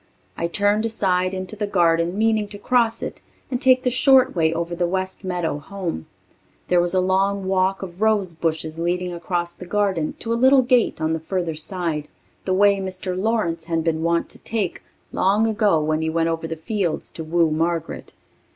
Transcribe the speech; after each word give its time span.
I 0.35 0.47
turned 0.47 0.83
aside 0.83 1.31
into 1.31 1.55
the 1.55 1.67
garden, 1.67 2.17
meaning 2.17 2.47
to 2.47 2.57
cross 2.57 3.03
it, 3.03 3.21
and 3.51 3.61
take 3.61 3.83
the 3.83 3.91
short 3.91 4.35
way 4.35 4.51
over 4.51 4.73
the 4.75 4.87
west 4.87 5.23
meadow 5.23 5.59
home. 5.59 6.07
There 6.69 6.81
was 6.81 6.95
a 6.95 6.99
long 6.99 7.45
walk 7.45 7.83
of 7.83 8.01
rose 8.01 8.33
bushes 8.33 8.79
leading 8.79 9.13
across 9.13 9.53
the 9.53 9.67
garden 9.67 10.15
to 10.17 10.33
a 10.33 10.33
little 10.33 10.63
gate 10.63 10.99
on 10.99 11.13
the 11.13 11.19
further 11.19 11.53
side... 11.53 12.07
the 12.45 12.53
way 12.55 12.79
Mr. 12.79 13.15
Lawrence 13.15 13.65
had 13.65 13.83
been 13.83 14.01
wont 14.01 14.27
to 14.29 14.39
take 14.39 14.81
long 15.11 15.45
ago 15.45 15.79
when 15.79 16.01
he 16.01 16.09
went 16.09 16.29
over 16.29 16.47
the 16.47 16.55
fields 16.55 17.11
to 17.11 17.23
woo 17.23 17.51
Margaret. 17.51 18.11